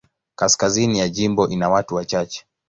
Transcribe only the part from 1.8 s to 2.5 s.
wachache.